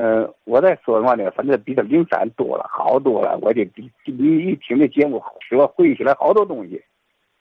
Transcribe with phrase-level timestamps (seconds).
[0.00, 3.36] 嗯，我在说话呢，反正比这零散多了，好多了。
[3.42, 3.64] 我就
[4.04, 6.80] 你一听这节目，使我回忆起来好多东西。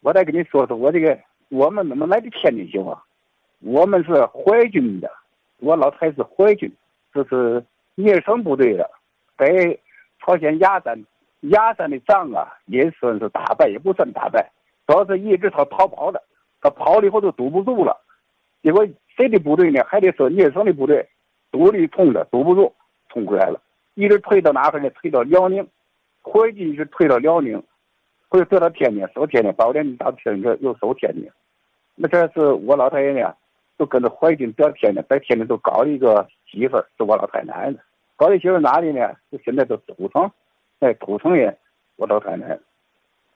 [0.02, 1.16] 我再跟你说说，我这个
[1.50, 3.00] 我们怎么来的天津行吗？
[3.60, 5.08] 我们是淮军的，
[5.60, 6.68] 我老太是淮军，
[7.14, 8.90] 这是聂生部队的，
[9.38, 9.78] 在
[10.20, 11.00] 朝鲜鸭山
[11.42, 14.52] 鸭山的仗啊，也算是打败，也不算打败，
[14.88, 16.20] 主要是一直他逃跑的，
[16.60, 17.96] 他跑了以后就堵不住了，
[18.64, 18.84] 结果
[19.16, 19.84] 谁的部队呢？
[19.88, 21.08] 还得说聂生的部队。
[21.52, 22.74] 独立冲着堵不住，
[23.10, 23.62] 冲回来了，
[23.96, 24.90] 一直退到哪块呢？
[24.92, 25.68] 退到辽宁，
[26.22, 27.62] 回去一直退到辽宁，
[28.30, 31.30] 回退到天津，守天津，把我连到天津又守天津。
[31.96, 33.34] 那这是我老太爷呢，
[33.80, 37.78] 就跟着淮军到天津，在天津都搞了一个媳妇，是我老太奶奶。
[38.16, 39.14] 搞的媳妇哪里呢？
[39.32, 40.30] 就现在都土城，
[40.80, 41.56] 在土城人，
[41.96, 42.58] 我老太奶。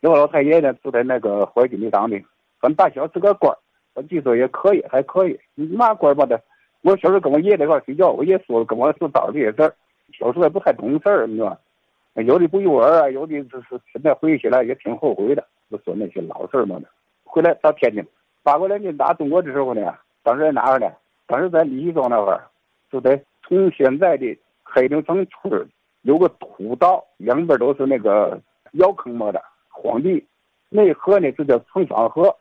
[0.01, 2.20] 我老太爷呢，就在那个淮军里当兵，
[2.59, 3.55] 反正大小是个官
[3.93, 5.39] 我据说也可以，还可以。
[5.53, 6.41] 你嘛官吧的？
[6.81, 9.73] 我小时候跟我爷爷在一块睡觉，我爷说跟我说道这些事儿。
[10.17, 12.21] 小时候也不太懂事儿，你知道吧？
[12.23, 16.88] 有的不幼儿啊，有的就是现在回忆起来也挺后悔的，就说那些老事儿嘛的。
[17.23, 18.05] 回来到天津，
[18.43, 20.91] 八国联军打中国的时候呢，当时在哪儿呢？
[21.27, 22.43] 当时在李庄那块儿，
[22.91, 25.70] 就在从现在的黑林城村
[26.01, 28.38] 有个土道，两边都是那个
[28.73, 30.26] 窑坑么的荒地，
[30.68, 32.35] 那河呢就叫城方河。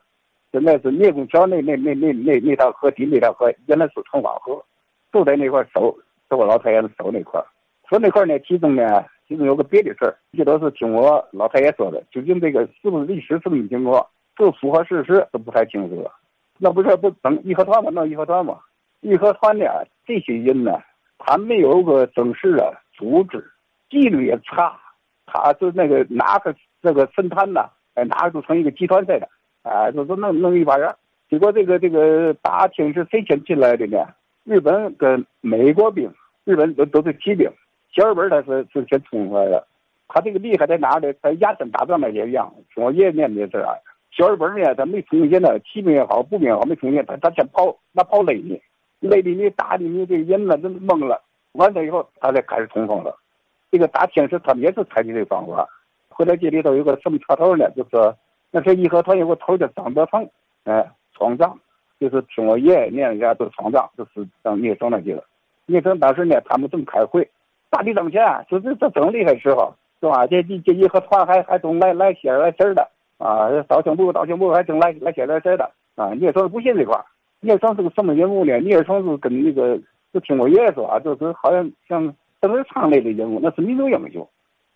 [0.52, 4.60] 现在是聂公桥那那那那那那条河堤那条河原来是城方河，
[5.12, 5.96] 就在那块守，
[6.28, 7.40] 是我老太爷守那块
[7.88, 12.02] 说那块呢，其中呢，其中有个别的事儿，这都是听我老太爷说的。
[12.10, 16.08] 究竟这个是不是历史是么经过，是符合事实，都不太清楚。
[16.58, 17.90] 那不是不整义和团吗？
[17.90, 18.58] 弄义和团吗？
[19.02, 19.64] 义和团呢，
[20.04, 20.80] 这些人呢，
[21.18, 23.44] 他没有个正式的组织，
[23.88, 24.76] 纪律也差。
[25.26, 29.28] 他是那个哪个这个神坛呢，哎，哪个就成一个集团在的。
[29.62, 30.88] 啊，就是弄弄一把人，
[31.28, 33.98] 结果这个这个大厅是谁先进来的呢？
[34.44, 36.10] 日本跟美国兵，
[36.44, 37.46] 日本都都是骑兵，
[37.92, 39.66] 小日本他是是先冲出来的。
[40.08, 41.12] 他这个厉害在哪里？
[41.22, 42.50] 在亚山打仗那也一样。
[42.74, 43.74] 听我爷爷念的事啊，
[44.10, 48.60] 小日本呢，他没冲进呢，骑兵也好，步兵也好，没冲进，他他先跑，那跑累你，
[49.00, 51.22] 累的你打的你这人呢都懵了。
[51.52, 53.14] 完了以后，他才开始冲锋了。
[53.70, 55.68] 这个打天是他们也是采取这个方法。
[56.08, 57.70] 后来这里头有个什么插头呢？
[57.76, 57.90] 就是。
[58.52, 60.28] 那时候义和团有个头叫张德成，
[60.64, 61.56] 哎，创长，
[62.00, 65.22] 就是听我爷爷念一下都是创长，就是当聂生那几个。
[65.66, 67.28] 聂生当时呢，他们正开会，
[67.70, 70.26] 大敌当前，就是这正厉害时候，是吧？
[70.26, 76.10] 这这这义和团还还总来来些来事儿的啊，道庆部道庆部还正来来些来事儿的啊。
[76.14, 77.04] 聂生不信这块儿，
[77.40, 78.58] 聂生是个什么人物呢？
[78.58, 79.78] 聂生是跟那个，
[80.12, 84.28] 就听我爷爷说啊，就是好像像邓世昌类的人物，那是民族英雄。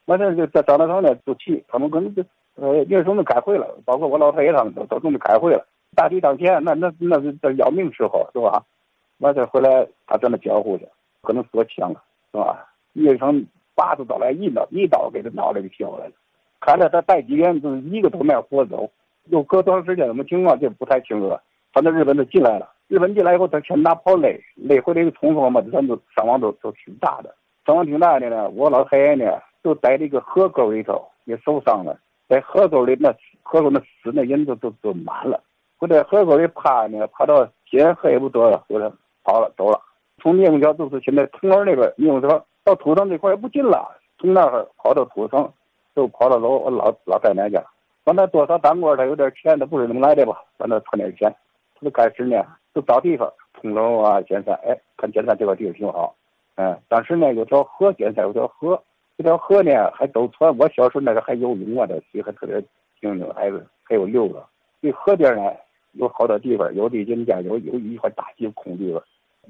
[0.05, 2.23] 完了就张德成呢就去，他们可能就。
[2.57, 5.67] 呃，聂生都开会了，包括我老太爷他们都都准备开会了。
[5.97, 8.65] 大敌当前，那那那是这要命时候，是吧？
[9.19, 10.87] 完事回来，他在那交互去，
[11.23, 12.67] 可能说枪了，是吧？
[12.93, 13.45] 聂生
[13.75, 16.13] 拔出刀来，一刀一刀给他脑袋给削来了。
[16.61, 18.91] 看来他带几个人，就是一个都没活走。
[19.27, 21.43] 又隔多长时间，什么情况，就不太清楚了。
[21.73, 27.35] 反正日本都进来了，日本进来以后，他全拿炮垒，垒回来一个冲锋嘛，咱都伤亡都都挺大的。
[27.67, 31.99] 伤亡挺大的呢，我老太爷呢，就在这个河沟里头也受伤了。
[32.35, 33.15] 在河沟里，那
[33.45, 35.41] 河沟那死那人都都都满了。
[35.79, 38.91] 我在河沟里趴呢，趴到天黑不多了，回来
[39.23, 39.81] 跑了走了。
[40.21, 45.49] 从聂公桥就是现在铜楼那边，聂公桥到土城这块也不近了，从那儿跑到土城，
[45.95, 47.63] 就跑到老老老太奶家。
[48.03, 50.43] 完了多少当官他有点钱，他不知怎么来的吧？
[50.59, 51.33] 反正存点钱，
[51.77, 52.45] 他就开始呢，
[52.75, 56.17] 就找地方，铜楼啊，尖山，哎，看尖山这块地方挺好。
[56.57, 58.83] 嗯，当时呢有条河，尖山有条河。
[59.17, 62.61] 这条河呢还走船，我小时候那个还游泳啊，这水还特别
[63.01, 64.45] 清净，还有还有溜的。
[64.83, 65.53] 这河边呢
[65.93, 69.03] 有好多地方，有的人家有有一块大地空地方。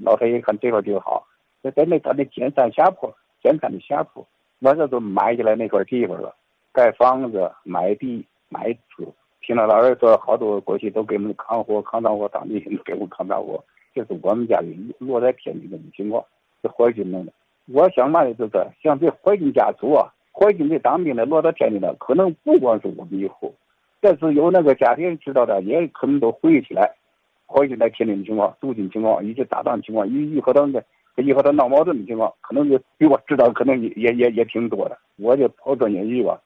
[0.02, 1.26] 老太爷看这块地方好，
[1.62, 3.10] 在在那他那尖山下坡，
[3.42, 4.26] 尖山的下坡，
[4.60, 6.34] 完了都买下来那块地方了，
[6.72, 9.04] 盖房子、买地、买车。
[9.40, 13.64] 听到老人说，好多过去都给我们扛活、扛脏活，当地人都给我们扛脏活。
[13.94, 16.24] 这是我们家里落在天津的情况，
[16.60, 17.32] 是淮军弄的。
[17.66, 23.54] 我想嘛的就是，像这怀军家族啊，怀军的当兵的落到天津的，可能不光是我们一户，
[24.00, 26.94] 但是有那个家庭知道的，也可能都回忆起来，
[27.46, 30.84] 怀军在天津的情况、驻军情况以及打仗情况，与义和团的
[31.16, 34.98] 跟义和团闹矛盾的情况，可能就比我知道可能也也也也挺多的。
[35.16, 36.40] 我就抛砖引玉吧，